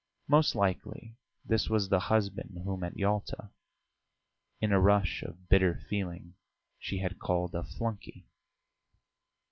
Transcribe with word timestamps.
Most 0.27 0.55
likely 0.55 1.15
this 1.45 1.69
was 1.69 1.87
the 1.87 1.99
husband 1.99 2.59
whom 2.63 2.83
at 2.83 2.97
Yalta, 2.97 3.51
in 4.59 4.71
a 4.71 4.79
rush 4.79 5.21
of 5.21 5.47
bitter 5.47 5.75
feeling, 5.91 6.33
she 6.79 6.97
had 6.97 7.19
called 7.19 7.53
a 7.53 7.61
flunkey. 7.61 8.25